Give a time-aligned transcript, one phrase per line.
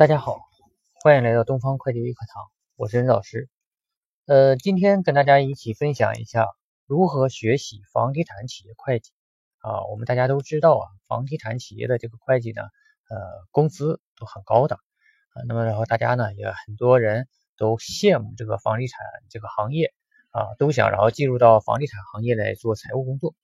[0.00, 0.48] 大家好，
[1.04, 3.50] 欢迎来到东方会计微课堂，我是任老师。
[4.24, 6.46] 呃，今天跟大家一起分享一下
[6.86, 9.10] 如何学习房地产企业会计
[9.58, 9.84] 啊。
[9.90, 12.62] 我们大家都知道啊，房地产企业的这个会计呢，
[13.10, 14.76] 呃，工资都很高的
[15.34, 15.44] 啊。
[15.46, 17.28] 那么然后大家呢，也很多人
[17.58, 19.92] 都羡慕这个房地产这个行业
[20.30, 23.34] 啊，都想然后进入到房地产行业来做财务工作。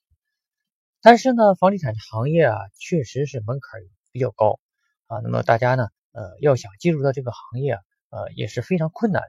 [1.03, 4.59] 但是呢，房地产行业啊，确实是门槛比较高
[5.07, 5.19] 啊。
[5.23, 5.89] 那么大家呢？
[6.17, 9.29] 呃，要想进入到这个行业啊，呃，也是非常困难的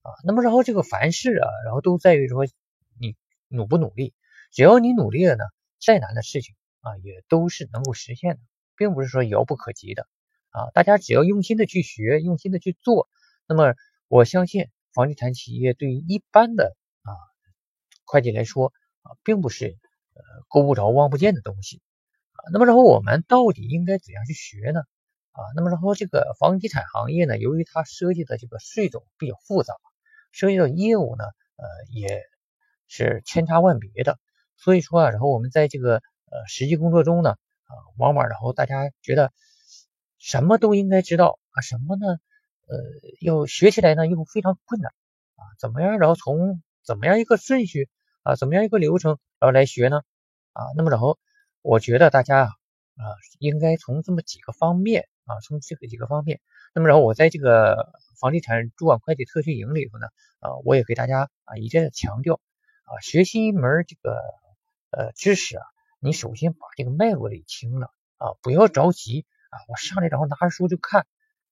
[0.00, 0.16] 啊。
[0.24, 2.46] 那么，然后这个凡事啊，然后都在于说
[2.98, 3.16] 你
[3.48, 4.14] 努不努力。
[4.50, 5.44] 只要你努力了呢，
[5.78, 8.40] 再难的事情啊，也都是能够实现的，
[8.76, 10.08] 并不是说遥不可及的
[10.48, 10.70] 啊。
[10.72, 13.10] 大家只要用心的去学，用心的去做，
[13.46, 13.74] 那么
[14.08, 17.12] 我相信房地产企业对于一般的啊
[18.06, 18.72] 会计来说
[19.02, 19.76] 啊，并不是
[20.14, 21.82] 呃够不着、望不见的东西
[22.32, 22.48] 啊。
[22.54, 24.80] 那么，然后我们到底应该怎样去学呢？
[25.32, 29.74] 啊，那么然后这个房地产行业呢，由于它涉及的这个税种比较复杂，
[30.32, 31.24] 涉及到业务呢，
[31.56, 32.22] 呃，也
[32.88, 34.18] 是千差万别的。
[34.56, 39.32] 所以说啊，然后我们在这个呃实际工作中呢，啊，往往然后大家觉得
[40.18, 42.06] 什么都应该知道啊，什么呢？
[42.66, 42.76] 呃，
[43.20, 44.92] 要学起来呢又非常困难
[45.36, 45.98] 啊，怎么样？
[45.98, 47.88] 然后从怎么样一个顺序
[48.24, 50.02] 啊，怎么样一个流程然后来学呢？
[50.52, 51.18] 啊，那么然后
[51.62, 52.48] 我觉得大家啊，
[52.96, 53.04] 啊，
[53.38, 55.06] 应该从这么几个方面。
[55.30, 56.40] 啊，从这个几个方面，
[56.74, 60.08] 那么然后我在这个房地产主管会计特训营里头呢，
[60.40, 62.40] 啊，我也给大家啊一再的强调，
[62.82, 64.18] 啊，学习一门这个
[64.90, 65.62] 呃知识啊，
[66.00, 71.02] 你首先把这个脉络理清了啊，不要着急啊，我上来然后拿着书就看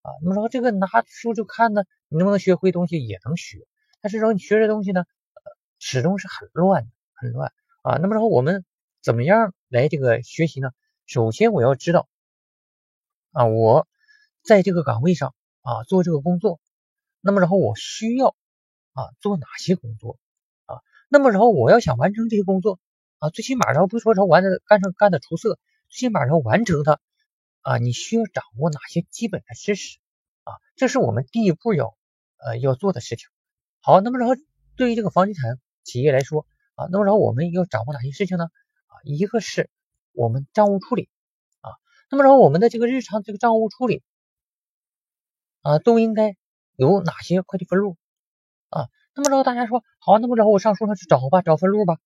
[0.03, 3.59] 啊，那么说这个拿书就看呢，你能不能学会东西也能学，
[4.01, 5.43] 但是说你学这东西呢，呃，
[5.79, 8.65] 始终是很乱很乱啊，那么然后我们
[9.03, 10.71] 怎么样来这个学习呢？
[11.07, 12.09] 首先我要知道。
[13.39, 13.87] 啊，我
[14.43, 16.59] 在这个岗位上啊做这个工作，
[17.21, 18.35] 那么然后我需要
[18.95, 20.19] 啊做哪些工作
[20.65, 20.83] 啊？
[21.09, 22.81] 那么然后我要想完成这些工作
[23.21, 25.57] 啊，最起码然后不说说完的干成干的出色，
[25.89, 26.99] 最起码要完成它
[27.61, 29.99] 啊，你需要掌握哪些基本的知识
[30.43, 30.55] 啊？
[30.75, 31.97] 这是我们第一步要
[32.39, 33.29] 呃要做的事情。
[33.79, 34.35] 好，那么然后
[34.75, 38.47] 对于这个房地产企业来说啊，那么然后我们要掌握哪些事情呢？
[38.89, 39.71] 啊，一个是
[40.11, 41.09] 我们账务处理。
[42.11, 44.03] 那么，然后我们的这个日常这个账务处理
[45.63, 46.37] 啊，都应该
[46.77, 47.97] 有哪些会计分录
[48.71, 48.89] 啊？
[49.15, 51.99] 那么，然后大家说好，那么然后我上书上去找吧，找分录吧。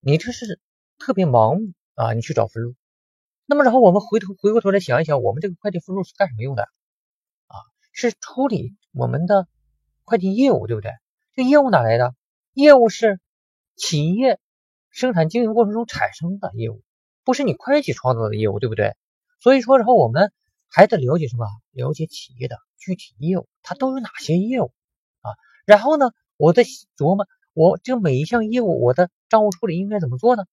[0.00, 0.60] 你这是
[0.98, 2.74] 特别盲目啊，你去找分录。
[3.44, 6.62] 那么，然后我们回头回过头来想一想，我们这个会计分录是干什么用的
[7.46, 7.56] 啊？
[7.92, 9.48] 是处理我们的
[10.04, 10.92] 会计业务，对不对？
[11.34, 12.14] 这业务哪来的？
[12.54, 13.20] 业务是
[13.76, 14.38] 企业
[14.90, 16.82] 生产经营过程中产生的业务。
[17.28, 18.96] 不是你会计创造的业务，对不对？
[19.38, 20.32] 所以说，然后我们
[20.66, 21.44] 还得了解什么？
[21.72, 24.72] 了解企业的具体业务，它都有哪些业务
[25.20, 25.36] 啊？
[25.66, 30.46] 然后呢，我在琢磨，我这每一项业务，我的账务处理应该怎么做呢？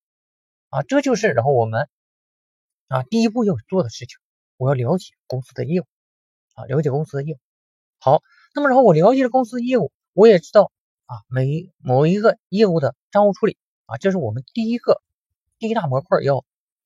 [0.68, 1.88] 啊，这就是然后我们
[2.90, 4.18] 啊第一步要做的事情，
[4.58, 5.86] 我要了解公司的业务
[6.56, 7.38] 啊，了解公司的业务。
[8.00, 8.22] 好，
[8.54, 10.74] 那么然后我了解了公司的业务，我也知道
[11.06, 15.02] 啊每一某一个业务的账务处理啊，这是我们第一个
[15.58, 16.44] 第一大模块要。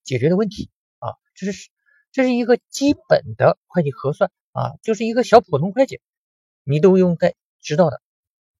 [0.09, 1.69] 解决的问题啊，这是
[2.11, 6.01] 这是一个基本的会计核算啊，就是一个小普通会计，
[6.63, 8.01] 你都应该知道的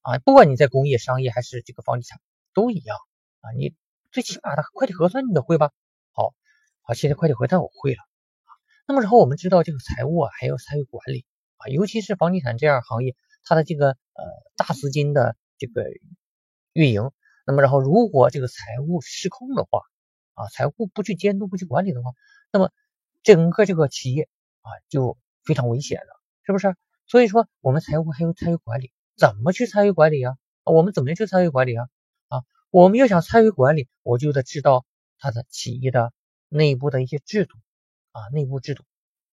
[0.01, 2.21] 啊，不管你在工业、商业还是这个房地产
[2.53, 2.97] 都一样
[3.41, 3.73] 啊，你
[4.11, 5.71] 最起码的会计核算你得会吧？
[6.11, 6.35] 好，
[6.83, 8.03] 好，现在会计核算我会了。
[8.85, 11.25] 那么然后我们知道这个财务啊，还有财务管理
[11.57, 14.23] 啊，尤其是房地产这样行业，它的这个呃
[14.55, 15.85] 大资金的这个
[16.73, 17.09] 运营，
[17.47, 19.81] 那么然后如果这个财务失控的话。
[20.39, 22.11] 啊，财务不去监督、不去管理的话，
[22.49, 22.71] 那么
[23.23, 24.29] 整个这个企业
[24.61, 26.77] 啊就非常危险了，是不是？
[27.05, 30.37] 所以说，我们财务还有参与管理，怎么去参与管理呀？
[30.63, 31.89] 我们怎么去参与管理啊？
[32.29, 34.85] 啊，我们要想参与管理，我就得知道
[35.17, 36.13] 它的企业的
[36.47, 37.57] 内部的一些制度
[38.13, 38.85] 啊，内部制度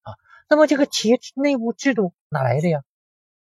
[0.03, 0.15] 啊。
[0.49, 2.83] 那么这个企业内部制度哪来的呀？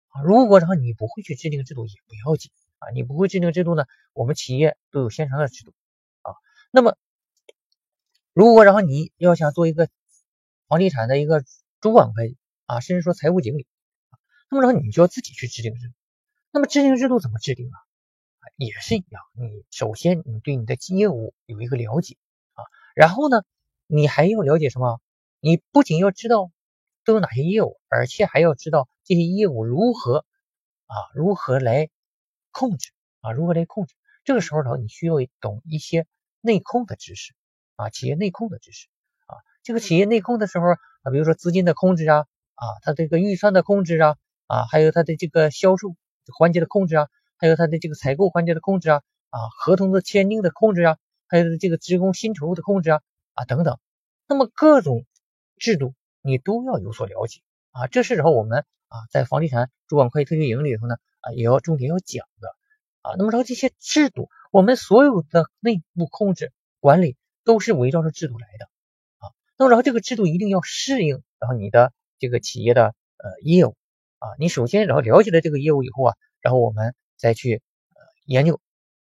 [0.09, 5.73] 啊，如果然后你不会去制定制度也不要紧啊，你不会制定制度呢，我们企业都有现成的制度
[6.23, 6.33] 啊。
[6.71, 6.97] 那么
[8.37, 9.89] 如果然后你要想做一个
[10.67, 11.43] 房地产的一个
[11.81, 12.37] 主管会计
[12.67, 13.65] 啊，甚至说财务经理
[14.47, 15.93] 那么然后你就要自己去制定制度。
[16.51, 17.77] 那么制定制度怎么制定啊？
[18.57, 22.15] 也是一样，你首先你对你的业务有一个了解
[22.53, 22.61] 啊，
[22.93, 23.41] 然后呢，
[23.87, 25.01] 你还要了解什么？
[25.39, 26.51] 你不仅要知道
[27.05, 30.27] 都有哪些业务，而且还要知道这些业务如何
[30.85, 31.89] 啊，如何来
[32.51, 32.91] 控制
[33.21, 33.95] 啊，如何来控制。
[34.23, 36.05] 这个时候呢，你需要懂一些
[36.39, 37.33] 内控的知识。
[37.77, 38.87] 啊，企业内控的知识
[39.27, 42.25] 啊，这个企业内控的时候啊，比如说资金的控制啊，
[42.55, 45.95] 啊，它这个预算的控制啊，啊，还有它的这个销售
[46.37, 47.07] 环节的控制啊，
[47.37, 50.97] 还有它的这个采购环节的控制啊，啊，合同的签订的控制啊，
[51.27, 53.01] 还有这个职工薪酬的控制啊，
[53.33, 53.79] 啊等等，
[54.27, 55.05] 那么各种
[55.57, 57.41] 制度你都要有所了解
[57.71, 62.55] 啊，这是然后我们啊在房地产主管会计特训营里头呢啊也要重点要讲的。
[63.03, 66.51] 啊，那么然后这些制度，我们所有的内部控制
[66.81, 67.15] 管理
[67.47, 68.65] 都是围绕着制度来的
[69.17, 71.93] 啊，那么然后这个制度一定要适应然后你的。
[72.19, 73.77] 这个企业的呃业务
[74.17, 77.61] 啊，你首先然后了解了这个业务以后啊，然后我们再去
[77.93, 78.59] 呃研究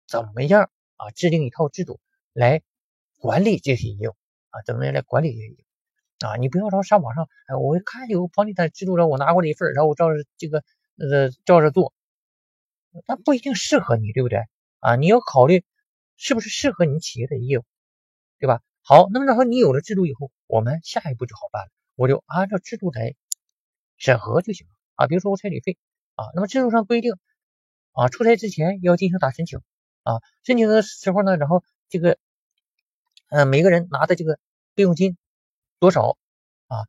[0.08, 2.00] 怎么样啊制定一套制度
[2.34, 2.62] 来
[3.18, 4.12] 管理这些业务
[4.52, 6.36] 啊，怎么样来管理这些业务啊？
[6.36, 10.64] 你不要说上网上哎，我一看有房地产制度了，我拿过来一份，然后我照着这个
[11.00, 11.92] 呃照着做，
[13.08, 14.44] 那不一定适合你，对不对
[14.82, 14.96] 啊？
[14.98, 15.66] 你要考虑
[16.16, 17.64] 是不是适合你企业的业务，
[18.40, 18.62] 对吧？
[18.82, 21.70] 好，那么然后你有了制度以后，我们下一步就好办了。
[21.96, 23.14] 我就按照制度来
[23.98, 25.08] 审核就行了啊。
[25.08, 25.78] 比如说我差旅费
[26.16, 27.14] 啊，那么制度上规定
[27.92, 29.60] 啊，出差之前要进行打申请
[30.04, 32.18] 啊，申请的时候呢，然后这个
[33.30, 34.40] 嗯，每个人拿的这个
[34.74, 35.18] 备用金
[35.80, 36.18] 多少
[36.68, 36.88] 啊？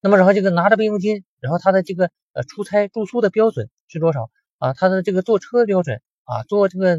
[0.00, 4.74] 那么然后这个拿着备用金，然后他的这个呃出差住宿的标准是多少啊？
[4.74, 6.98] 他的这个坐车标准啊，坐这个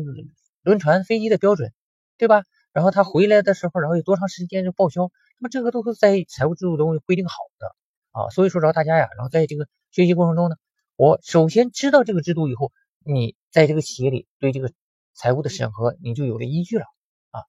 [0.63, 1.73] 轮船飞机的标准，
[2.17, 2.43] 对吧？
[2.71, 5.11] 然后他回来的时候，然后有多长时间就报销？
[5.39, 7.75] 那么这个都是在财务制度中规定好的
[8.11, 8.29] 啊。
[8.29, 10.55] 所以说，然后大家呀，然后在这个学习过程中呢，
[10.95, 12.71] 我首先知道这个制度以后，
[13.03, 14.71] 你在这个企业里对这个
[15.13, 16.85] 财务的审核，你就有了依据了
[17.31, 17.41] 啊。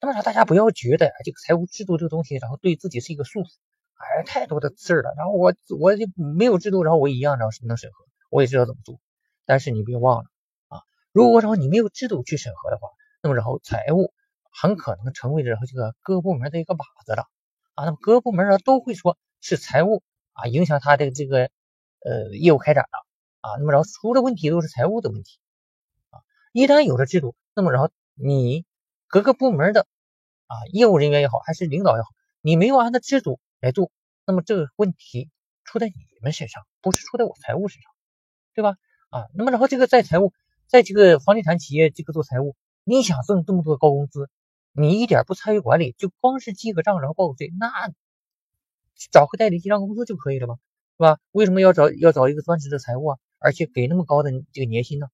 [0.00, 3.48] 那么，大家不要觉得这个财务制度这个东西，然后对自己是一个束缚，
[3.94, 5.12] 哎，太多的事儿了。
[5.16, 9.00] 然后我我就没有制度，然后我一样然后是能审核，我也知道怎么做。
[9.44, 10.30] 但是你别忘了
[10.68, 10.82] 啊，
[11.12, 12.88] 如果说你没有制度去审核的话，
[13.22, 14.12] 那么然后财务。
[14.58, 17.28] 很可能成为然后这个各部门的一个靶子了
[17.74, 21.50] 啊，那么各部门呢都会说是财务啊影响他的这个
[22.00, 23.06] 呃业务开展了
[23.40, 25.38] 啊，那么然后出的问题都是财务的问题
[26.10, 26.20] 啊，
[26.52, 28.64] 一旦有了制度，那么然后你
[29.08, 29.86] 各个部门的
[30.46, 32.08] 啊业务人员也好，还是领导也好，
[32.40, 33.90] 你没有按照制度来做，
[34.24, 35.30] 那么这个问题
[35.64, 37.92] 出在你们身上，不是出在我财务身上，
[38.54, 38.76] 对吧？
[39.10, 40.32] 啊，那么然后这个在财务，
[40.66, 44.30] 在这个房地产企业这个做财务，你想挣这么多高工资？
[44.76, 47.70] 你一点不参与管理，就光是记个账然后报个税，那
[49.10, 50.56] 找个代理记账公司就可以了吗？
[50.98, 51.18] 是吧？
[51.32, 53.18] 为什么要找要找一个专职的财务啊？
[53.38, 55.08] 而且给那么高的这个年薪呢？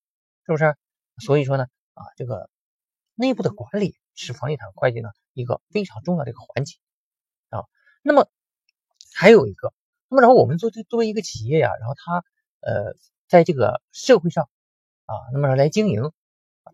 [0.47, 0.75] 是不是？
[1.19, 2.51] 所以说呢，啊，这个
[3.15, 6.79] 内部的管理是房地产会计呢一个非常重要的一个环节
[7.51, 7.65] 啊。
[8.03, 8.29] 那么
[9.15, 9.73] 还有一个，
[10.09, 12.25] 那么然后我们作作为一个企业呀，然后他
[12.61, 12.97] 呃
[13.29, 14.49] 在这个社会上
[15.07, 16.11] 啊，那么来经营，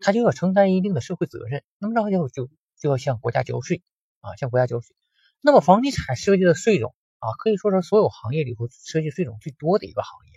[0.01, 2.49] 他就要承担一定的社会责任，那么然后就就。
[2.79, 3.83] 就要向国家交税
[4.21, 4.95] 啊，向国家交税。
[5.41, 10.31] 那么房地产涉及的税种啊，可以说是所有行业里头涉及税种最多的一个行业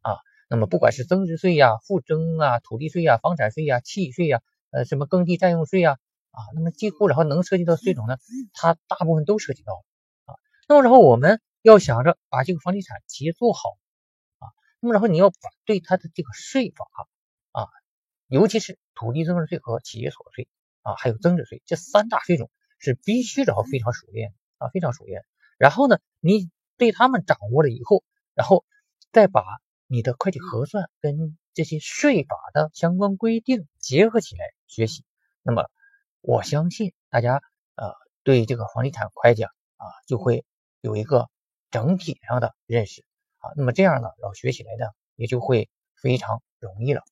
[0.00, 0.16] 啊。
[0.48, 4.40] 那么不管是增值税呀、附征啊、土地税呀、房产税呀、契税呀、
[4.70, 5.98] 呃什么耕地占用税呀
[6.30, 8.16] 啊，那么几乎然后能涉及到税种呢，
[8.52, 9.84] 它大部分都涉及到了
[10.26, 10.34] 啊。
[10.68, 13.76] 那么然后我们要想着把这个房地产企业做好
[14.38, 14.48] 啊，
[14.80, 16.86] 那么然后你要把对它的这个税法
[17.52, 17.68] 啊，
[18.28, 20.48] 尤其是土地增值税和企业所得税。
[20.82, 25.24] 啊，还有增值税，这三大税种是必须然后非常熟练啊，非常熟练。
[25.58, 28.02] 然后呢，你对他们掌握了以后，
[28.34, 28.64] 然后
[29.12, 29.42] 再把
[29.86, 35.04] 你的会计核算跟这些税法的相关规定结合起来学习，
[35.42, 35.68] 那么
[36.20, 37.42] 我相信大家
[37.76, 39.50] 呃对这个房地产会计啊
[40.06, 40.44] 就会
[40.80, 41.28] 有一个
[41.70, 43.04] 整体上的认识
[43.38, 43.52] 啊。
[43.56, 47.02] 那么这样呢，然后学起来呢也就会非常容易了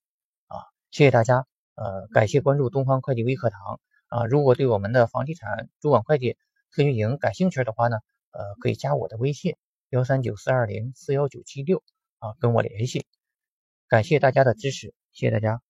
[0.49, 0.65] 啊。
[0.91, 1.47] 谢谢大家。
[1.81, 4.27] 呃，感谢关注东方会计微课堂啊！
[4.27, 6.37] 如果对我们的房地产主管会计
[6.71, 7.97] 特训营感兴趣的话呢，
[8.33, 9.57] 呃，可以加我的微信
[9.89, 11.83] 幺三九四二零四幺九七六
[12.19, 13.07] 啊，跟我联系。
[13.89, 15.63] 感谢大家的支持，谢谢大家。